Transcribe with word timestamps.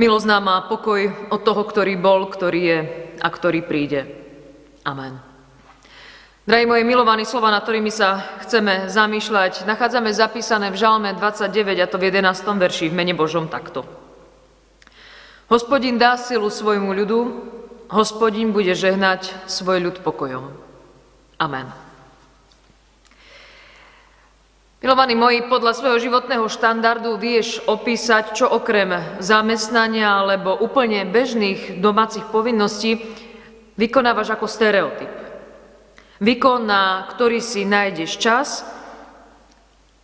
Milosť 0.00 0.26
nám 0.32 0.42
má 0.48 0.56
pokoj 0.64 1.28
od 1.28 1.44
toho, 1.44 1.60
ktorý 1.60 2.00
bol, 2.00 2.24
ktorý 2.24 2.60
je 2.64 2.78
a 3.20 3.28
ktorý 3.28 3.60
príde. 3.60 4.08
Amen. 4.80 5.20
Drahí 6.48 6.64
moji 6.64 6.88
milovaní 6.88 7.28
slova, 7.28 7.52
na 7.52 7.60
ktorými 7.60 7.92
sa 7.92 8.40
chceme 8.40 8.88
zamýšľať, 8.88 9.68
nachádzame 9.68 10.08
zapísané 10.16 10.72
v 10.72 10.80
Žalme 10.80 11.12
29 11.20 11.84
a 11.84 11.86
to 11.86 12.00
v 12.00 12.08
11. 12.16 12.32
verši 12.32 12.88
v 12.88 12.96
mene 12.96 13.12
Božom 13.12 13.52
takto. 13.52 13.84
Hospodin 15.52 16.00
dá 16.00 16.16
silu 16.16 16.48
svojmu 16.48 16.96
ľudu, 16.96 17.20
hospodin 17.92 18.56
bude 18.56 18.72
žehnať 18.72 19.36
svoj 19.52 19.84
ľud 19.84 19.96
pokojom. 20.00 20.48
Amen. 21.36 21.89
Milovaní 24.80 25.12
moji, 25.12 25.44
podľa 25.44 25.76
svojho 25.76 26.08
životného 26.08 26.48
štandardu 26.48 27.20
vieš 27.20 27.60
opísať, 27.68 28.32
čo 28.32 28.48
okrem 28.48 29.20
zamestnania 29.20 30.24
alebo 30.24 30.56
úplne 30.56 31.04
bežných 31.04 31.84
domácich 31.84 32.24
povinností 32.32 32.96
vykonávaš 33.76 34.32
ako 34.32 34.48
stereotyp. 34.48 35.12
Výkon, 36.24 36.64
na 36.64 37.04
ktorý 37.12 37.44
si 37.44 37.68
nájdeš 37.68 38.16
čas 38.16 38.64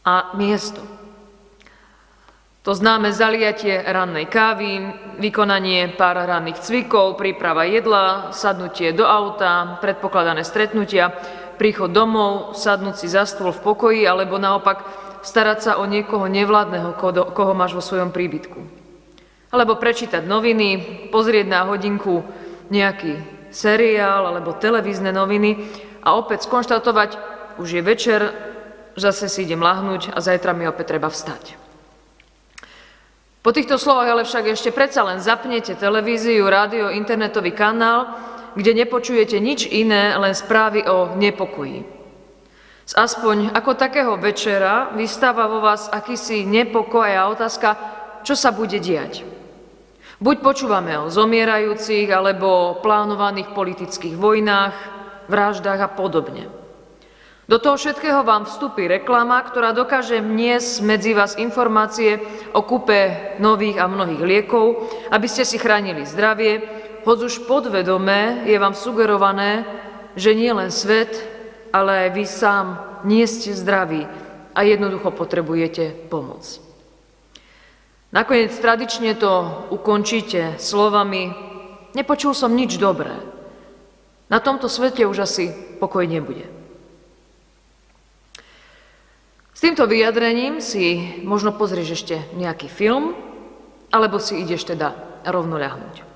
a 0.04 0.36
miesto. 0.36 0.84
To 2.68 2.76
známe 2.76 3.16
zaliatie 3.16 3.80
rannej 3.80 4.28
kávy, 4.28 4.92
vykonanie 5.16 5.96
pár 5.96 6.20
ranných 6.20 6.60
cvikov, 6.60 7.16
príprava 7.16 7.64
jedla, 7.64 8.28
sadnutie 8.36 8.92
do 8.92 9.08
auta, 9.08 9.80
predpokladané 9.80 10.44
stretnutia, 10.44 11.16
príchod 11.56 11.90
domov, 11.90 12.54
sadnúť 12.54 12.96
si 13.00 13.08
za 13.10 13.24
stôl 13.24 13.50
v 13.50 13.64
pokoji, 13.64 14.02
alebo 14.04 14.36
naopak 14.36 14.84
starať 15.26 15.58
sa 15.58 15.72
o 15.80 15.84
niekoho 15.84 16.30
nevládneho, 16.30 16.94
koho 17.34 17.52
máš 17.56 17.74
vo 17.74 17.82
svojom 17.82 18.14
príbytku. 18.14 18.60
Alebo 19.50 19.80
prečítať 19.80 20.22
noviny, 20.22 21.08
pozrieť 21.10 21.46
na 21.48 21.66
hodinku 21.66 22.22
nejaký 22.70 23.18
seriál 23.50 24.28
alebo 24.28 24.54
televízne 24.54 25.10
noviny 25.10 25.64
a 26.04 26.14
opäť 26.14 26.46
skonštatovať, 26.46 27.18
už 27.56 27.68
je 27.80 27.82
večer, 27.82 28.20
zase 28.94 29.32
si 29.32 29.48
idem 29.48 29.62
lahnúť 29.62 30.12
a 30.12 30.20
zajtra 30.20 30.52
mi 30.52 30.68
opäť 30.68 30.96
treba 30.96 31.08
vstať. 31.08 31.56
Po 33.40 33.54
týchto 33.54 33.78
slovách 33.78 34.10
ale 34.10 34.22
však 34.26 34.58
ešte 34.58 34.74
predsa 34.74 35.06
len 35.06 35.22
zapnete 35.22 35.78
televíziu, 35.78 36.50
rádio, 36.50 36.90
internetový 36.90 37.54
kanál 37.54 38.18
kde 38.56 38.72
nepočujete 38.72 39.36
nič 39.36 39.68
iné, 39.68 40.16
len 40.16 40.32
správy 40.32 40.82
o 40.88 41.14
nepokoji. 41.14 41.84
Z 42.86 42.94
aspoň 42.96 43.52
ako 43.52 43.76
takého 43.76 44.16
večera 44.16 44.94
vystáva 44.96 45.44
vo 45.50 45.60
vás 45.60 45.92
akýsi 45.92 46.48
nepokoj 46.48 47.06
a 47.06 47.28
otázka, 47.28 47.68
čo 48.24 48.32
sa 48.32 48.50
bude 48.54 48.80
diať. 48.80 49.26
Buď 50.16 50.40
počúvame 50.40 50.96
o 50.96 51.12
zomierajúcich, 51.12 52.08
alebo 52.08 52.48
o 52.48 52.76
plánovaných 52.80 53.52
politických 53.52 54.16
vojnách, 54.16 54.74
vraždách 55.28 55.80
a 55.82 55.92
podobne. 55.92 56.48
Do 57.46 57.62
toho 57.62 57.78
všetkého 57.78 58.26
vám 58.26 58.42
vstupí 58.42 58.90
reklama, 58.90 59.38
ktorá 59.46 59.70
dokáže 59.70 60.18
vniesť 60.18 60.82
medzi 60.82 61.14
vás 61.14 61.38
informácie 61.38 62.18
o 62.50 62.64
kúpe 62.66 63.34
nových 63.38 63.78
a 63.78 63.86
mnohých 63.86 64.18
liekov, 64.18 64.90
aby 65.14 65.26
ste 65.30 65.46
si 65.46 65.54
chránili 65.54 66.02
zdravie, 66.02 66.85
hoď 67.06 67.30
už 67.30 67.46
podvedome 67.46 68.50
je 68.50 68.58
vám 68.58 68.74
sugerované, 68.74 69.62
že 70.18 70.34
nie 70.34 70.50
len 70.50 70.74
svet, 70.74 71.14
ale 71.70 72.10
aj 72.10 72.10
vy 72.18 72.24
sám 72.26 72.66
nie 73.06 73.22
ste 73.30 73.54
zdraví 73.54 74.10
a 74.50 74.60
jednoducho 74.66 75.14
potrebujete 75.14 76.10
pomoc. 76.10 76.42
Nakoniec 78.10 78.50
tradične 78.58 79.14
to 79.14 79.66
ukončíte 79.70 80.58
slovami 80.58 81.46
Nepočul 81.96 82.36
som 82.36 82.52
nič 82.52 82.76
dobré. 82.76 83.08
Na 84.28 84.36
tomto 84.36 84.68
svete 84.68 85.08
už 85.08 85.24
asi 85.24 85.48
pokoj 85.80 86.04
nebude. 86.04 86.44
S 89.56 89.64
týmto 89.64 89.88
vyjadrením 89.88 90.60
si 90.60 91.16
možno 91.24 91.56
pozrieš 91.56 92.04
ešte 92.04 92.20
nejaký 92.36 92.68
film, 92.68 93.16
alebo 93.88 94.20
si 94.20 94.36
ideš 94.36 94.68
teda 94.68 94.92
rovno 95.24 95.56
ľahnuť. 95.56 96.15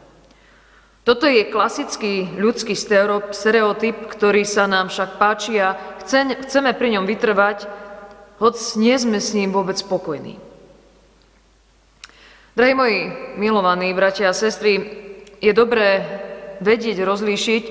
Toto 1.10 1.26
je 1.26 1.43
klasický 1.50 2.38
ľudský 2.38 2.78
stereotyp, 3.34 4.15
ktorý 4.15 4.47
sa 4.47 4.71
nám 4.71 4.94
však 4.94 5.19
páči 5.19 5.59
a 5.59 5.75
chceme 6.06 6.71
pri 6.71 6.88
ňom 6.94 7.03
vytrvať, 7.03 7.66
hoď 8.38 8.54
nie 8.78 8.94
sme 8.94 9.19
s 9.19 9.34
ním 9.34 9.50
vôbec 9.50 9.75
spokojní. 9.75 10.38
Drahí 12.54 12.75
moji 12.78 13.10
milovaní 13.43 13.91
bratia 13.91 14.31
a 14.31 14.38
sestry, 14.38 14.78
je 15.43 15.50
dobré 15.50 16.06
vedieť, 16.62 17.03
rozlíšiť, 17.03 17.65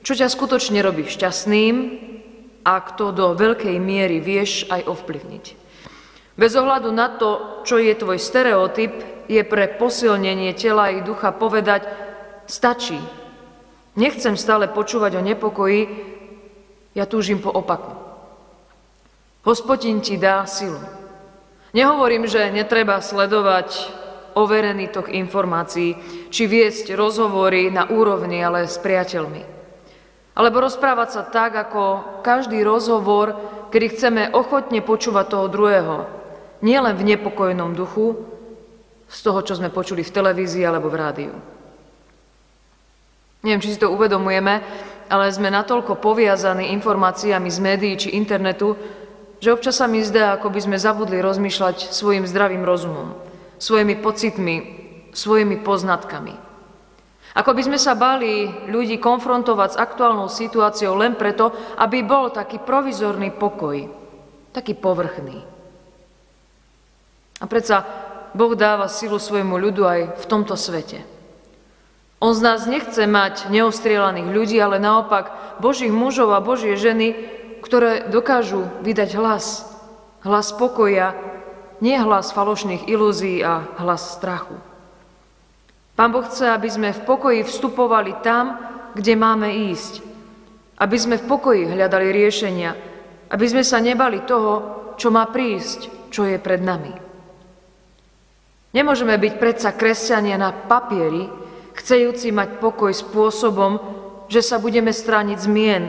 čo 0.00 0.16
ťa 0.16 0.32
skutočne 0.32 0.80
robí 0.80 1.04
šťastným 1.04 1.74
a 2.64 2.80
kto 2.80 3.12
do 3.12 3.36
veľkej 3.36 3.76
miery 3.76 4.24
vieš 4.24 4.64
aj 4.72 4.88
ovplyvniť. 4.88 5.44
Bez 6.32 6.56
ohľadu 6.56 6.88
na 6.96 7.12
to, 7.12 7.60
čo 7.60 7.76
je 7.76 7.92
tvoj 7.92 8.16
stereotyp, 8.16 9.28
je 9.28 9.44
pre 9.44 9.68
posilnenie 9.68 10.56
tela 10.56 10.88
i 10.88 11.04
ducha 11.04 11.28
povedať, 11.36 12.08
Stačí. 12.50 12.98
Nechcem 13.94 14.34
stále 14.34 14.66
počúvať 14.66 15.14
o 15.14 15.22
nepokoji, 15.22 15.86
ja 16.98 17.06
túžim 17.06 17.38
po 17.38 17.54
opaku. 17.54 17.94
Hospodin 19.46 20.02
ti 20.02 20.18
dá 20.18 20.42
silu. 20.50 20.82
Nehovorím, 21.70 22.26
že 22.26 22.50
netreba 22.50 22.98
sledovať 22.98 23.94
overený 24.34 24.90
tok 24.90 25.14
informácií, 25.14 25.94
či 26.34 26.50
viesť 26.50 26.90
rozhovory 26.98 27.70
na 27.70 27.86
úrovni, 27.86 28.42
ale 28.42 28.66
s 28.66 28.82
priateľmi. 28.82 29.46
Alebo 30.34 30.58
rozprávať 30.58 31.08
sa 31.14 31.22
tak, 31.22 31.54
ako 31.54 32.18
každý 32.26 32.66
rozhovor, 32.66 33.38
kedy 33.70 33.86
chceme 33.94 34.22
ochotne 34.34 34.82
počúvať 34.82 35.26
toho 35.30 35.46
druhého, 35.46 35.96
nielen 36.66 36.98
v 36.98 37.14
nepokojnom 37.14 37.78
duchu, 37.78 38.18
z 39.06 39.18
toho, 39.22 39.38
čo 39.46 39.54
sme 39.54 39.70
počuli 39.70 40.02
v 40.02 40.14
televízii 40.14 40.66
alebo 40.66 40.90
v 40.90 40.98
rádiu. 40.98 41.34
Neviem, 43.40 43.60
či 43.64 43.72
si 43.72 43.80
to 43.80 43.88
uvedomujeme, 43.88 44.60
ale 45.08 45.32
sme 45.32 45.48
natoľko 45.48 45.96
poviazaní 45.98 46.70
informáciami 46.76 47.48
z 47.48 47.58
médií 47.58 47.94
či 47.96 48.08
internetu, 48.14 48.76
že 49.40 49.50
občas 49.50 49.80
sa 49.80 49.88
mi 49.88 50.04
zdá, 50.04 50.36
ako 50.36 50.52
by 50.52 50.60
sme 50.60 50.76
zabudli 50.76 51.18
rozmýšľať 51.24 51.90
svojim 51.90 52.28
zdravým 52.28 52.60
rozumom, 52.60 53.16
svojimi 53.56 53.96
pocitmi, 53.98 54.56
svojimi 55.16 55.64
poznatkami. 55.64 56.36
Ako 57.30 57.54
by 57.54 57.62
sme 57.62 57.78
sa 57.80 57.94
báli 57.96 58.50
ľudí 58.68 58.98
konfrontovať 58.98 59.68
s 59.74 59.80
aktuálnou 59.80 60.28
situáciou 60.28 60.98
len 60.98 61.14
preto, 61.14 61.54
aby 61.78 62.02
bol 62.02 62.28
taký 62.34 62.58
provizorný 62.60 63.32
pokoj, 63.32 63.86
taký 64.50 64.74
povrchný. 64.74 65.38
A 67.40 67.44
predsa 67.48 67.86
Boh 68.36 68.52
dáva 68.52 68.90
silu 68.90 69.16
svojmu 69.16 69.56
ľudu 69.56 69.82
aj 69.86 70.00
v 70.20 70.24
tomto 70.28 70.58
svete. 70.58 71.19
On 72.20 72.36
z 72.36 72.44
nás 72.44 72.68
nechce 72.68 73.08
mať 73.08 73.48
neostrielaných 73.48 74.28
ľudí, 74.28 74.60
ale 74.60 74.76
naopak 74.76 75.56
Božích 75.56 75.88
mužov 75.88 76.36
a 76.36 76.44
Božie 76.44 76.76
ženy, 76.76 77.16
ktoré 77.64 78.12
dokážu 78.12 78.68
vydať 78.84 79.16
hlas. 79.16 79.64
Hlas 80.20 80.52
pokoja, 80.52 81.16
nie 81.80 81.96
hlas 81.96 82.36
falošných 82.36 82.92
ilúzií 82.92 83.40
a 83.40 83.64
hlas 83.80 84.20
strachu. 84.20 84.52
Pán 85.96 86.12
Boh 86.12 86.24
chce, 86.28 86.52
aby 86.52 86.68
sme 86.68 86.92
v 86.92 87.04
pokoji 87.08 87.40
vstupovali 87.40 88.20
tam, 88.20 88.56
kde 88.92 89.16
máme 89.16 89.72
ísť. 89.72 90.04
Aby 90.76 90.96
sme 91.00 91.16
v 91.16 91.24
pokoji 91.24 91.72
hľadali 91.72 92.12
riešenia. 92.12 92.76
Aby 93.32 93.46
sme 93.48 93.64
sa 93.64 93.80
nebali 93.80 94.24
toho, 94.28 94.52
čo 95.00 95.08
má 95.08 95.24
prísť, 95.28 96.12
čo 96.12 96.28
je 96.28 96.36
pred 96.36 96.60
nami. 96.60 96.92
Nemôžeme 98.76 99.16
byť 99.16 99.34
predsa 99.40 99.72
kresťania 99.72 100.36
na 100.36 100.52
papieri, 100.52 101.26
chcejúci 101.80 102.28
mať 102.30 102.60
pokoj 102.60 102.92
spôsobom, 102.92 103.80
že 104.28 104.44
sa 104.44 104.60
budeme 104.60 104.92
strániť 104.92 105.38
zmien, 105.40 105.84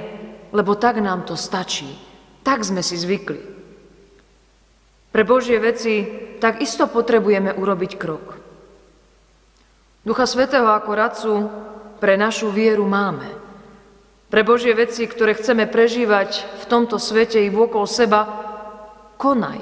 lebo 0.55 0.73
tak 0.79 1.03
nám 1.03 1.27
to 1.27 1.35
stačí. 1.37 1.99
Tak 2.41 2.65
sme 2.65 2.81
si 2.81 2.97
zvykli. 2.97 3.43
Pre 5.11 5.23
Božie 5.27 5.59
veci 5.59 6.07
tak 6.39 6.63
isto 6.63 6.87
potrebujeme 6.87 7.53
urobiť 7.53 7.91
krok. 7.99 8.25
Ducha 10.01 10.25
Svetého 10.25 10.65
ako 10.65 10.91
radcu 10.97 11.31
pre 12.01 12.17
našu 12.17 12.49
vieru 12.49 12.89
máme. 12.89 13.29
Pre 14.31 14.41
Božie 14.41 14.73
veci, 14.73 15.05
ktoré 15.05 15.37
chceme 15.37 15.69
prežívať 15.69 16.47
v 16.63 16.65
tomto 16.65 16.97
svete 16.97 17.37
i 17.37 17.53
vôkol 17.53 17.85
seba, 17.85 18.25
konaj. 19.19 19.59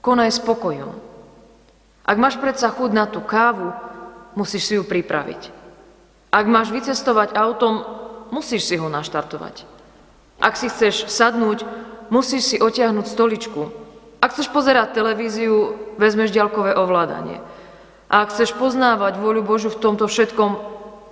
Konaj 0.00 0.40
spokojom. 0.42 0.96
Ak 2.02 2.16
máš 2.18 2.40
predsa 2.40 2.72
chud 2.72 2.90
na 2.90 3.06
tú 3.06 3.22
kávu, 3.22 3.70
musíš 4.40 4.64
si 4.64 4.74
ju 4.80 4.84
pripraviť. 4.88 5.52
Ak 6.32 6.48
máš 6.48 6.72
vycestovať 6.72 7.36
autom, 7.36 7.84
musíš 8.32 8.64
si 8.64 8.80
ho 8.80 8.88
naštartovať. 8.88 9.68
Ak 10.40 10.56
si 10.56 10.72
chceš 10.72 11.12
sadnúť, 11.12 11.68
musíš 12.08 12.54
si 12.54 12.56
otiahnuť 12.56 13.04
stoličku. 13.04 13.68
Ak 14.24 14.32
chceš 14.32 14.48
pozerať 14.48 14.96
televíziu, 14.96 15.76
vezmeš 16.00 16.32
ďalkové 16.32 16.72
ovládanie. 16.72 17.44
A 18.08 18.24
ak 18.24 18.32
chceš 18.32 18.56
poznávať 18.56 19.20
vôľu 19.20 19.44
Božu 19.44 19.68
v 19.68 19.80
tomto 19.80 20.08
všetkom, 20.08 20.50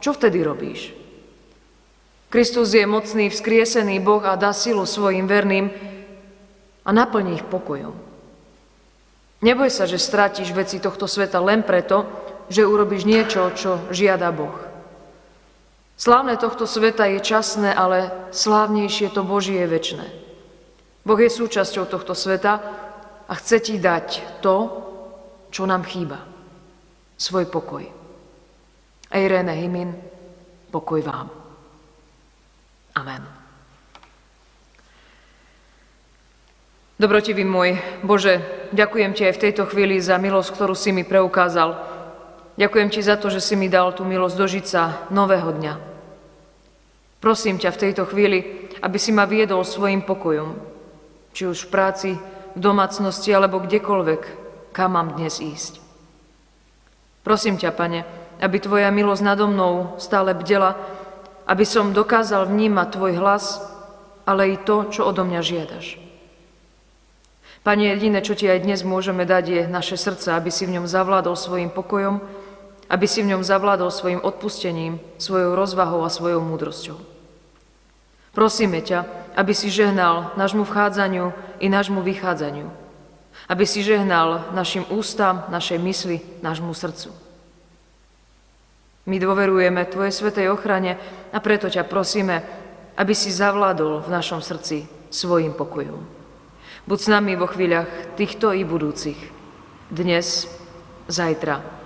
čo 0.01 0.17
vtedy 0.17 0.41
robíš? 0.41 0.97
Kristus 2.29 2.73
je 2.77 2.85
mocný, 2.85 3.33
vzkriesený 3.33 4.01
Boh 4.05 4.21
a 4.25 4.37
dá 4.37 4.53
silu 4.53 4.85
svojim 4.85 5.25
verným 5.25 5.73
a 6.85 6.91
naplní 6.93 7.41
ich 7.41 7.47
pokojom. 7.49 7.97
Neboj 9.39 9.71
sa, 9.71 9.87
že 9.87 10.03
strátiš 10.03 10.51
veci 10.51 10.83
tohto 10.83 11.07
sveta 11.07 11.39
len 11.39 11.63
preto, 11.63 12.05
že 12.49 12.69
urobíš 12.69 13.05
niečo, 13.05 13.53
čo 13.53 13.81
žiada 13.93 14.33
Boh. 14.33 14.57
Slávne 15.99 16.39
tohto 16.39 16.65
sveta 16.65 17.11
je 17.11 17.21
časné, 17.21 17.75
ale 17.75 18.13
slávnejšie 18.31 19.11
to 19.13 19.27
Božie 19.27 19.65
je 19.65 19.69
väčné. 19.69 20.07
Boh 21.03 21.19
je 21.19 21.31
súčasťou 21.33 21.89
tohto 21.89 22.13
sveta 22.13 22.53
a 23.29 23.33
chce 23.35 23.57
ti 23.61 23.75
dať 23.81 24.41
to, 24.45 24.57
čo 25.51 25.65
nám 25.67 25.85
chýba 25.89 26.39
svoj 27.19 27.51
pokoj. 27.51 27.83
Eirene 29.11 29.53
Himin, 29.59 29.91
pokoj 30.71 31.03
vám. 31.03 31.27
Amen. 32.95 33.23
Dobrotivý 36.99 37.47
môj 37.47 37.79
Bože, 38.03 38.43
ďakujem 38.75 39.15
Ti 39.15 39.31
aj 39.31 39.35
v 39.39 39.43
tejto 39.51 39.71
chvíli 39.71 40.03
za 40.03 40.19
milosť, 40.19 40.51
ktorú 40.51 40.75
si 40.75 40.91
mi 40.91 41.07
preukázal. 41.07 41.98
Ďakujem 42.59 42.89
Ti 42.91 43.01
za 43.07 43.15
to, 43.15 43.31
že 43.31 43.39
si 43.39 43.55
mi 43.55 43.71
dal 43.71 43.95
tú 43.95 44.03
milosť 44.03 44.35
dožiť 44.35 44.65
sa 44.67 45.07
nového 45.15 45.55
dňa. 45.55 45.75
Prosím 47.23 47.63
ťa 47.63 47.71
v 47.71 47.83
tejto 47.87 48.03
chvíli, 48.11 48.67
aby 48.83 48.99
si 48.99 49.15
ma 49.15 49.31
viedol 49.31 49.63
svojim 49.63 50.03
pokojom, 50.03 50.59
či 51.31 51.47
už 51.47 51.67
v 51.67 51.71
práci, 51.71 52.11
v 52.19 52.59
domácnosti 52.59 53.31
alebo 53.31 53.63
kdekoľvek, 53.63 54.23
kam 54.75 54.99
mám 54.99 55.15
dnes 55.15 55.39
ísť. 55.39 55.79
Prosím 57.23 57.63
ťa, 57.63 57.71
Pane, 57.79 58.03
aby 58.43 58.57
Tvoja 58.59 58.91
milosť 58.91 59.23
nado 59.23 59.47
mnou 59.47 59.95
stále 60.03 60.35
bdela, 60.35 60.75
aby 61.47 61.63
som 61.63 61.95
dokázal 61.95 62.51
vnímať 62.51 62.87
Tvoj 62.91 63.13
hlas, 63.23 63.63
ale 64.27 64.55
i 64.55 64.57
to, 64.59 64.91
čo 64.91 65.07
odo 65.07 65.23
mňa 65.23 65.41
žiadaš. 65.47 65.99
Pane, 67.63 67.87
jediné, 67.95 68.19
čo 68.19 68.35
Ti 68.35 68.51
aj 68.51 68.67
dnes 68.67 68.83
môžeme 68.83 69.23
dať, 69.23 69.45
je 69.47 69.63
naše 69.71 69.95
srdce, 69.95 70.35
aby 70.35 70.51
si 70.51 70.67
v 70.67 70.79
ňom 70.79 70.91
zavládol 70.91 71.39
svojim 71.39 71.71
pokojom, 71.71 72.19
aby 72.89 73.05
si 73.05 73.21
v 73.21 73.37
ňom 73.37 73.45
zavládol 73.45 73.93
svojim 73.93 74.21
odpustením, 74.25 74.97
svojou 75.21 75.53
rozvahou 75.53 76.01
a 76.03 76.11
svojou 76.11 76.41
múdrosťou. 76.41 76.97
Prosíme 78.33 78.81
ťa, 78.81 79.05
aby 79.37 79.53
si 79.53 79.69
žehnal 79.69 80.33
nášmu 80.41 80.65
vchádzaniu 80.65 81.33
i 81.61 81.69
nášmu 81.69 82.01
vychádzaniu, 82.01 82.69
aby 83.49 83.65
si 83.69 83.85
žehnal 83.85 84.53
našim 84.57 84.89
ústam, 84.89 85.45
našej 85.53 85.79
mysli, 85.85 86.17
nášmu 86.41 86.73
srdcu. 86.73 87.13
My 89.09 89.17
dôverujeme 89.17 89.89
Tvojej 89.89 90.13
svetej 90.13 90.53
ochrane 90.53 91.01
a 91.33 91.39
preto 91.41 91.69
ťa 91.69 91.89
prosíme, 91.89 92.45
aby 92.97 93.13
si 93.17 93.33
zavládol 93.33 94.05
v 94.05 94.13
našom 94.13 94.41
srdci 94.41 94.85
svojim 95.09 95.57
pokojom. 95.57 96.05
Buď 96.89 96.99
s 97.01 97.09
nami 97.09 97.37
vo 97.37 97.49
chvíľach 97.49 98.17
týchto 98.17 98.53
i 98.53 98.65
budúcich, 98.65 99.17
dnes, 99.89 100.49
zajtra 101.09 101.78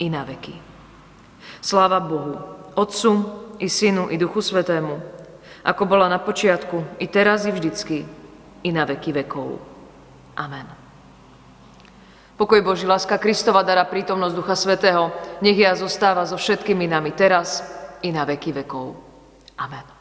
i 0.00 0.08
na 0.08 0.24
veky. 0.24 0.56
Sláva 1.60 2.00
Bohu, 2.00 2.40
Otcu 2.74 3.12
i 3.60 3.68
Synu 3.68 4.08
i 4.08 4.16
Duchu 4.16 4.40
Svetému, 4.40 4.96
ako 5.60 5.82
bola 5.84 6.08
na 6.08 6.16
počiatku, 6.16 6.96
i 6.96 7.06
teraz, 7.06 7.44
i 7.44 7.52
vždycky, 7.52 8.08
i 8.64 8.70
na 8.72 8.88
veky 8.88 9.12
vekov. 9.12 9.60
Amen. 10.40 10.64
Pokoj 12.40 12.64
Boží, 12.64 12.88
láska 12.88 13.20
Kristova 13.20 13.60
dara 13.60 13.84
prítomnosť 13.84 14.32
Ducha 14.32 14.56
Svetého, 14.56 15.12
nech 15.44 15.60
ja 15.60 15.76
zostáva 15.76 16.24
so 16.24 16.40
všetkými 16.40 16.88
nami 16.88 17.12
teraz 17.12 17.60
i 18.00 18.08
na 18.08 18.24
veky 18.24 18.64
vekov. 18.64 18.96
Amen. 19.60 19.99